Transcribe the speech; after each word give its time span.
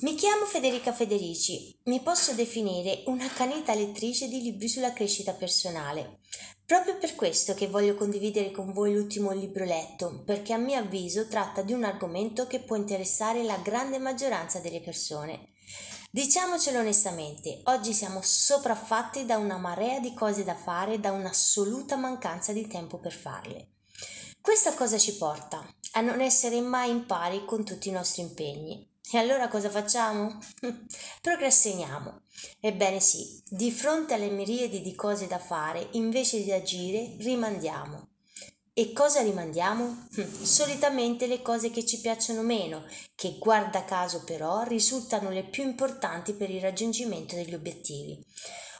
Mi 0.00 0.14
chiamo 0.14 0.44
Federica 0.44 0.92
Federici, 0.92 1.76
mi 1.86 1.98
posso 2.00 2.32
definire 2.32 3.02
un'accanita 3.06 3.74
lettrice 3.74 4.28
di 4.28 4.40
libri 4.40 4.68
sulla 4.68 4.92
crescita 4.92 5.32
personale. 5.32 6.20
Proprio 6.64 6.98
per 6.98 7.16
questo 7.16 7.52
che 7.54 7.66
voglio 7.66 7.96
condividere 7.96 8.52
con 8.52 8.72
voi 8.72 8.94
l'ultimo 8.94 9.32
libro 9.32 9.64
letto, 9.64 10.22
perché 10.24 10.52
a 10.52 10.56
mio 10.56 10.78
avviso 10.78 11.26
tratta 11.26 11.62
di 11.62 11.72
un 11.72 11.82
argomento 11.82 12.46
che 12.46 12.60
può 12.60 12.76
interessare 12.76 13.42
la 13.42 13.56
grande 13.56 13.98
maggioranza 13.98 14.60
delle 14.60 14.80
persone. 14.80 15.54
Diciamocelo 16.12 16.78
onestamente, 16.78 17.62
oggi 17.64 17.92
siamo 17.92 18.20
sopraffatti 18.22 19.26
da 19.26 19.36
una 19.36 19.56
marea 19.56 19.98
di 19.98 20.14
cose 20.14 20.44
da 20.44 20.54
fare 20.54 20.92
e 20.92 21.00
da 21.00 21.10
un'assoluta 21.10 21.96
mancanza 21.96 22.52
di 22.52 22.68
tempo 22.68 23.00
per 23.00 23.12
farle. 23.12 23.70
Questa 24.40 24.74
cosa 24.74 24.96
ci 24.96 25.16
porta 25.16 25.66
a 25.94 26.00
non 26.02 26.20
essere 26.20 26.60
mai 26.60 26.90
in 26.90 27.04
pari 27.04 27.44
con 27.44 27.64
tutti 27.64 27.88
i 27.88 27.92
nostri 27.92 28.22
impegni 28.22 28.96
e 29.10 29.18
allora 29.18 29.48
cosa 29.48 29.70
facciamo? 29.70 30.38
Procrastiniamo. 31.22 32.22
Ebbene 32.60 33.00
sì, 33.00 33.42
di 33.48 33.70
fronte 33.70 34.14
alle 34.14 34.30
miriadi 34.30 34.80
di 34.80 34.94
cose 34.94 35.26
da 35.26 35.38
fare, 35.38 35.88
invece 35.92 36.42
di 36.42 36.52
agire, 36.52 37.16
rimandiamo. 37.18 38.08
E 38.72 38.92
cosa 38.92 39.22
rimandiamo? 39.22 40.06
Solitamente 40.42 41.26
le 41.26 41.42
cose 41.42 41.70
che 41.70 41.84
ci 41.84 42.00
piacciono 42.00 42.42
meno, 42.42 42.84
che 43.16 43.36
guarda 43.38 43.84
caso 43.84 44.22
però 44.22 44.62
risultano 44.62 45.30
le 45.30 45.44
più 45.44 45.64
importanti 45.64 46.34
per 46.34 46.48
il 46.50 46.60
raggiungimento 46.60 47.34
degli 47.34 47.54
obiettivi. 47.54 48.24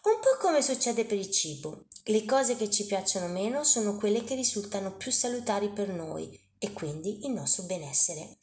Un 0.05 0.21
po' 0.21 0.37
come 0.41 0.63
succede 0.63 1.05
per 1.05 1.19
il 1.19 1.31
cibo. 1.31 1.87
Le 2.05 2.25
cose 2.25 2.57
che 2.57 2.71
ci 2.71 2.87
piacciono 2.87 3.27
meno 3.27 3.65
sono 3.65 3.97
quelle 3.97 4.23
che 4.23 4.37
risultano 4.37 4.97
più 4.97 5.11
salutari 5.11 5.71
per 5.71 5.89
noi 5.89 6.31
e 6.59 6.73
quindi 6.73 7.27
il 7.27 7.33
nostro 7.33 7.65
benessere. 7.65 8.39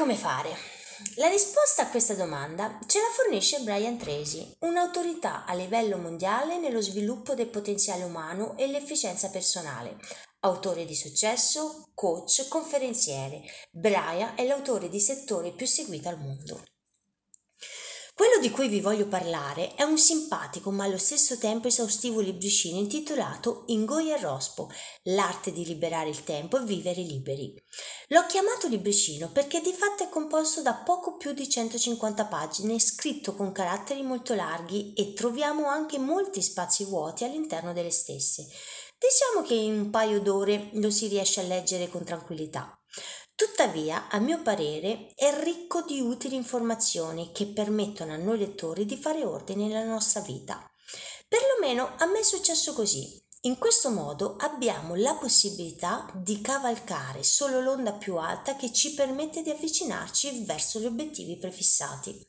Come 0.00 0.16
fare? 0.16 0.56
La 1.16 1.28
risposta 1.28 1.82
a 1.82 1.90
questa 1.90 2.14
domanda 2.14 2.78
ce 2.86 3.00
la 3.00 3.12
fornisce 3.14 3.60
Brian 3.60 3.98
Tracy, 3.98 4.50
un'autorità 4.60 5.44
a 5.44 5.52
livello 5.52 5.98
mondiale 5.98 6.58
nello 6.58 6.80
sviluppo 6.80 7.34
del 7.34 7.48
potenziale 7.48 8.04
umano 8.04 8.56
e 8.56 8.66
l'efficienza 8.66 9.28
personale. 9.28 9.98
Autore 10.40 10.86
di 10.86 10.94
successo, 10.94 11.90
coach, 11.92 12.48
conferenziere, 12.48 13.42
Brian 13.70 14.32
è 14.36 14.46
l'autore 14.46 14.88
di 14.88 15.00
settore 15.00 15.52
più 15.52 15.66
seguito 15.66 16.08
al 16.08 16.18
mondo. 16.18 16.62
Quello 18.20 18.38
di 18.38 18.50
cui 18.50 18.68
vi 18.68 18.82
voglio 18.82 19.06
parlare 19.06 19.72
è 19.76 19.82
un 19.82 19.96
simpatico 19.96 20.70
ma 20.70 20.84
allo 20.84 20.98
stesso 20.98 21.38
tempo 21.38 21.68
esaustivo 21.68 22.20
libricino 22.20 22.76
intitolato 22.76 23.62
Ingoia 23.68 24.18
e 24.18 24.20
Rospo, 24.20 24.68
l'arte 25.04 25.52
di 25.52 25.64
liberare 25.64 26.10
il 26.10 26.22
tempo 26.22 26.58
e 26.58 26.64
vivere 26.64 27.00
liberi. 27.00 27.54
L'ho 28.08 28.26
chiamato 28.26 28.68
libricino 28.68 29.30
perché 29.30 29.62
di 29.62 29.72
fatto 29.72 30.02
è 30.02 30.10
composto 30.10 30.60
da 30.60 30.74
poco 30.74 31.16
più 31.16 31.32
di 31.32 31.48
150 31.48 32.26
pagine, 32.26 32.78
scritto 32.78 33.34
con 33.34 33.52
caratteri 33.52 34.02
molto 34.02 34.34
larghi 34.34 34.92
e 34.92 35.14
troviamo 35.14 35.66
anche 35.68 35.98
molti 35.98 36.42
spazi 36.42 36.84
vuoti 36.84 37.24
all'interno 37.24 37.72
delle 37.72 37.88
stesse. 37.90 38.46
Diciamo 38.98 39.46
che 39.46 39.54
in 39.54 39.80
un 39.80 39.88
paio 39.88 40.20
d'ore 40.20 40.68
lo 40.74 40.90
si 40.90 41.08
riesce 41.08 41.40
a 41.40 41.44
leggere 41.44 41.88
con 41.88 42.04
tranquillità. 42.04 42.78
Tuttavia, 43.40 44.08
a 44.10 44.18
mio 44.18 44.42
parere, 44.42 45.12
è 45.14 45.34
ricco 45.42 45.80
di 45.80 45.98
utili 45.98 46.34
informazioni 46.34 47.30
che 47.32 47.46
permettono 47.46 48.12
a 48.12 48.18
noi 48.18 48.36
lettori 48.36 48.84
di 48.84 48.98
fare 48.98 49.24
ordine 49.24 49.66
nella 49.66 49.86
nostra 49.86 50.20
vita. 50.20 50.70
Perlomeno 51.26 51.94
a 51.96 52.04
me 52.04 52.18
è 52.18 52.22
successo 52.22 52.74
così. 52.74 53.18
In 53.44 53.56
questo 53.56 53.88
modo 53.88 54.36
abbiamo 54.40 54.94
la 54.94 55.14
possibilità 55.14 56.12
di 56.14 56.42
cavalcare 56.42 57.22
solo 57.22 57.62
l'onda 57.62 57.94
più 57.94 58.16
alta 58.16 58.56
che 58.56 58.74
ci 58.74 58.92
permette 58.92 59.40
di 59.40 59.48
avvicinarci 59.48 60.44
verso 60.44 60.78
gli 60.78 60.84
obiettivi 60.84 61.38
prefissati. 61.38 62.22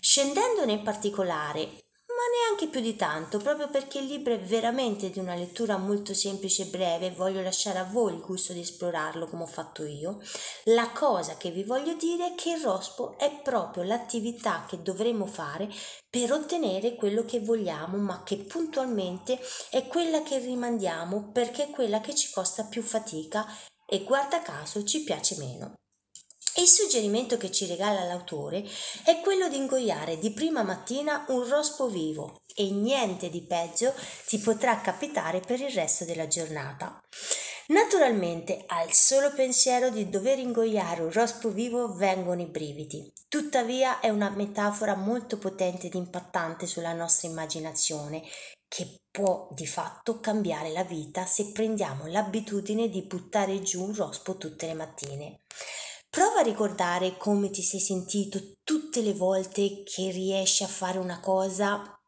Scendendo 0.00 0.64
nel 0.64 0.82
particolare 0.82 1.84
ma 2.22 2.46
neanche 2.46 2.68
più 2.68 2.80
di 2.80 2.94
tanto, 2.94 3.38
proprio 3.38 3.68
perché 3.68 3.98
il 3.98 4.06
libro 4.06 4.32
è 4.32 4.38
veramente 4.38 5.10
di 5.10 5.18
una 5.18 5.34
lettura 5.34 5.76
molto 5.76 6.14
semplice 6.14 6.62
e 6.62 6.66
breve, 6.66 7.10
voglio 7.10 7.42
lasciare 7.42 7.80
a 7.80 7.84
voi 7.84 8.14
il 8.14 8.20
gusto 8.20 8.52
di 8.52 8.60
esplorarlo 8.60 9.26
come 9.26 9.42
ho 9.42 9.46
fatto 9.46 9.84
io. 9.84 10.20
La 10.66 10.90
cosa 10.90 11.36
che 11.36 11.50
vi 11.50 11.64
voglio 11.64 11.94
dire 11.94 12.28
è 12.28 12.34
che 12.36 12.50
il 12.50 12.62
rospo 12.62 13.18
è 13.18 13.40
proprio 13.42 13.82
l'attività 13.82 14.64
che 14.68 14.82
dovremo 14.82 15.26
fare 15.26 15.68
per 16.08 16.32
ottenere 16.32 16.94
quello 16.94 17.24
che 17.24 17.40
vogliamo, 17.40 17.96
ma 17.96 18.22
che 18.22 18.36
puntualmente 18.36 19.40
è 19.70 19.88
quella 19.88 20.22
che 20.22 20.38
rimandiamo 20.38 21.30
perché 21.32 21.64
è 21.64 21.70
quella 21.70 22.00
che 22.00 22.14
ci 22.14 22.30
costa 22.30 22.66
più 22.66 22.82
fatica 22.82 23.44
e 23.84 24.04
guarda 24.04 24.42
caso 24.42 24.84
ci 24.84 25.02
piace 25.02 25.36
meno. 25.38 25.74
Il 26.56 26.66
suggerimento 26.66 27.38
che 27.38 27.50
ci 27.50 27.64
regala 27.64 28.04
l'autore 28.04 28.62
è 29.06 29.20
quello 29.20 29.48
di 29.48 29.56
ingoiare 29.56 30.18
di 30.18 30.32
prima 30.32 30.62
mattina 30.62 31.24
un 31.28 31.48
rospo 31.48 31.88
vivo 31.88 32.42
e 32.54 32.70
niente 32.70 33.30
di 33.30 33.40
peggio 33.40 33.94
ti 34.26 34.38
potrà 34.38 34.82
capitare 34.82 35.40
per 35.40 35.60
il 35.60 35.70
resto 35.70 36.04
della 36.04 36.26
giornata. 36.26 37.00
Naturalmente 37.68 38.64
al 38.66 38.92
solo 38.92 39.32
pensiero 39.32 39.88
di 39.88 40.10
dover 40.10 40.38
ingoiare 40.38 41.00
un 41.00 41.10
rospo 41.10 41.48
vivo 41.48 41.94
vengono 41.94 42.42
i 42.42 42.46
brividi. 42.46 43.10
Tuttavia 43.28 44.00
è 44.00 44.10
una 44.10 44.28
metafora 44.28 44.94
molto 44.94 45.38
potente 45.38 45.86
ed 45.86 45.94
impattante 45.94 46.66
sulla 46.66 46.92
nostra 46.92 47.28
immaginazione 47.28 48.22
che 48.68 49.00
può 49.10 49.48
di 49.52 49.66
fatto 49.66 50.20
cambiare 50.20 50.70
la 50.70 50.84
vita 50.84 51.24
se 51.24 51.50
prendiamo 51.52 52.06
l'abitudine 52.06 52.90
di 52.90 53.02
buttare 53.02 53.62
giù 53.62 53.84
un 53.84 53.94
rospo 53.94 54.36
tutte 54.36 54.66
le 54.66 54.74
mattine. 54.74 55.40
Prova 56.14 56.40
a 56.40 56.42
ricordare 56.42 57.16
come 57.16 57.48
ti 57.48 57.62
sei 57.62 57.80
sentito 57.80 58.58
tutte 58.64 59.00
le 59.00 59.14
volte 59.14 59.82
che 59.82 60.10
riesci 60.10 60.62
a 60.62 60.66
fare 60.66 60.98
una 60.98 61.20
cosa 61.20 61.98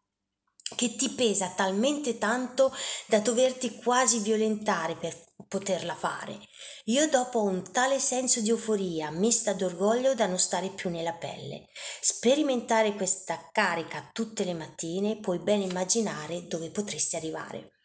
che 0.77 0.95
ti 0.95 1.09
pesa 1.09 1.55
talmente 1.57 2.19
tanto 2.19 2.71
da 3.07 3.21
doverti 3.21 3.77
quasi 3.77 4.19
violentare 4.19 4.95
per 4.97 5.17
poterla 5.49 5.95
fare. 5.95 6.39
Io 6.85 7.09
dopo 7.09 7.39
ho 7.39 7.45
un 7.45 7.73
tale 7.73 7.99
senso 7.99 8.43
di 8.43 8.51
euforia 8.51 9.11
mista 9.11 9.55
d'orgoglio 9.55 10.15
da 10.15 10.27
non 10.27 10.39
stare 10.39 10.69
più 10.69 10.91
nella 10.91 11.15
pelle. 11.15 11.69
Sperimentare 12.03 12.93
questa 12.97 13.49
carica 13.53 14.11
tutte 14.13 14.45
le 14.45 14.53
mattine 14.53 15.19
puoi 15.19 15.39
ben 15.39 15.63
immaginare 15.63 16.47
dove 16.47 16.71
potresti 16.71 17.17
arrivare. 17.17 17.79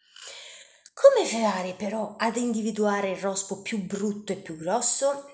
Come 0.92 1.26
fare 1.26 1.72
però 1.72 2.14
ad 2.18 2.36
individuare 2.36 3.12
il 3.12 3.16
rospo 3.16 3.62
più 3.62 3.86
brutto 3.86 4.32
e 4.32 4.36
più 4.36 4.58
grosso? 4.58 5.24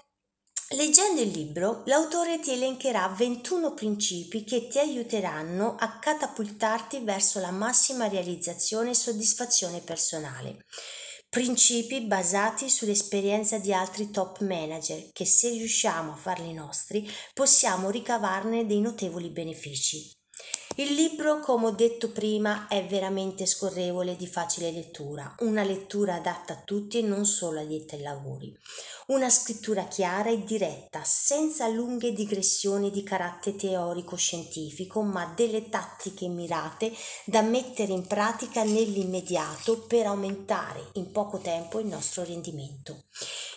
Leggendo 0.70 1.20
il 1.20 1.28
libro, 1.28 1.82
l'autore 1.86 2.40
ti 2.40 2.50
elencherà 2.50 3.06
21 3.06 3.72
principi 3.72 4.42
che 4.42 4.66
ti 4.66 4.80
aiuteranno 4.80 5.76
a 5.78 6.00
catapultarti 6.00 6.98
verso 7.04 7.38
la 7.38 7.52
massima 7.52 8.08
realizzazione 8.08 8.90
e 8.90 8.94
soddisfazione 8.94 9.80
personale. 9.80 10.64
Principi 11.28 12.00
basati 12.00 12.68
sull'esperienza 12.68 13.58
di 13.58 13.72
altri 13.72 14.10
top 14.10 14.40
manager 14.40 15.12
che 15.12 15.24
se 15.24 15.50
riusciamo 15.50 16.12
a 16.12 16.16
farli 16.16 16.52
nostri 16.52 17.08
possiamo 17.32 17.88
ricavarne 17.88 18.66
dei 18.66 18.80
notevoli 18.80 19.30
benefici. 19.30 20.15
Il 20.78 20.92
libro, 20.92 21.40
come 21.40 21.68
ho 21.68 21.70
detto 21.70 22.10
prima, 22.10 22.68
è 22.68 22.86
veramente 22.86 23.46
scorrevole 23.46 24.12
e 24.12 24.16
di 24.16 24.26
facile 24.26 24.70
lettura, 24.70 25.34
una 25.38 25.62
lettura 25.62 26.16
adatta 26.16 26.52
a 26.52 26.62
tutti 26.62 26.98
e 26.98 27.02
non 27.02 27.24
solo 27.24 27.60
agli 27.60 27.76
addetti 27.76 28.02
lavori. 28.02 28.54
Una 29.06 29.30
scrittura 29.30 29.86
chiara 29.86 30.28
e 30.28 30.44
diretta, 30.44 31.02
senza 31.02 31.66
lunghe 31.68 32.12
digressioni 32.12 32.90
di 32.90 33.02
carattere 33.02 33.56
teorico-scientifico, 33.56 35.00
ma 35.00 35.32
delle 35.34 35.70
tattiche 35.70 36.28
mirate 36.28 36.92
da 37.24 37.40
mettere 37.40 37.92
in 37.92 38.06
pratica 38.06 38.62
nell'immediato 38.62 39.86
per 39.86 40.04
aumentare 40.04 40.90
in 40.94 41.10
poco 41.10 41.38
tempo 41.38 41.80
il 41.80 41.86
nostro 41.86 42.22
rendimento. 42.22 43.04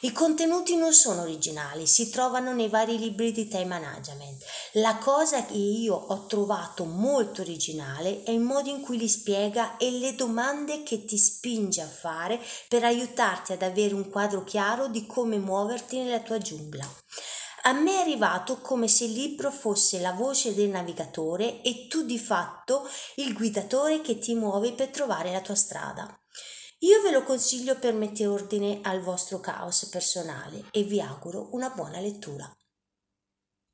I 0.02 0.14
contenuti 0.14 0.78
non 0.78 0.94
sono 0.94 1.24
originali, 1.24 1.86
si 1.86 2.10
trovano 2.10 2.54
nei 2.54 2.70
vari 2.70 2.98
libri 2.98 3.34
di 3.34 3.50
time 3.50 3.66
management. 3.66 4.46
La 4.74 4.98
cosa 4.98 5.44
che 5.44 5.58
io 5.58 5.94
ho 5.94 6.26
trovato 6.26 6.86
molto 6.86 7.42
originale 7.42 8.24
è 8.24 8.32
il 8.32 8.40
modo 8.40 8.70
in 8.70 8.80
cui 8.80 8.98
li 8.98 9.10
spiega 9.10 9.76
e 9.76 9.92
le 9.92 10.16
domande 10.16 10.84
che 10.84 11.04
ti 11.04 11.18
spinge 11.18 11.82
a 11.82 11.88
fare 11.88 12.40
per 12.70 12.86
aiutarti 12.86 13.52
ad 13.52 13.62
avere 13.62 13.94
un 13.94 14.10
quadro 14.10 14.46
chiaro 14.46 14.88
di 14.88 15.06
come 15.06 15.38
muoverti 15.38 15.98
nella 15.98 16.22
tua 16.22 16.38
giungla. 16.38 16.90
A 17.64 17.74
me 17.74 17.96
è 17.96 18.00
arrivato 18.00 18.62
come 18.62 18.88
se 18.88 19.04
il 19.04 19.12
libro 19.12 19.52
fosse 19.52 20.00
la 20.00 20.14
voce 20.14 20.54
del 20.54 20.70
navigatore 20.70 21.62
e 21.62 21.88
tu 21.90 22.04
di 22.04 22.18
fatto 22.18 22.88
il 23.16 23.34
guidatore 23.34 24.00
che 24.00 24.18
ti 24.18 24.34
muovi 24.34 24.72
per 24.72 24.88
trovare 24.88 25.34
la 25.34 25.42
tua 25.42 25.56
strada. 25.56 26.19
Io 26.82 27.02
ve 27.02 27.12
lo 27.12 27.24
consiglio 27.24 27.78
per 27.78 27.94
mettere 27.94 28.30
ordine 28.30 28.80
al 28.84 29.02
vostro 29.02 29.42
caos 29.42 29.90
personale 29.92 30.64
e 30.72 30.84
vi 30.84 31.02
auguro 31.02 31.50
una 31.52 31.70
buona 31.72 32.00
lettura. 32.00 32.50